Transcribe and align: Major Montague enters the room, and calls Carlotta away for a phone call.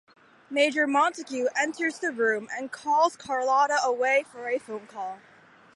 Major 0.49 0.87
Montague 0.87 1.45
enters 1.55 1.99
the 1.99 2.09
room, 2.11 2.49
and 2.57 2.71
calls 2.71 3.15
Carlotta 3.15 3.77
away 3.83 4.25
for 4.31 4.49
a 4.49 4.57
phone 4.57 4.87
call. 4.87 5.19